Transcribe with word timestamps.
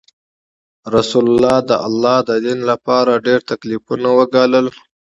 رسول 0.95 1.25
الله 1.31 1.55
د 1.69 1.71
الله 1.87 2.17
د 2.29 2.31
دین 2.45 2.59
لپاره 2.71 3.21
ډیر 3.25 3.39
تکلیفونه 3.51 4.07
وګالل. 4.19 4.67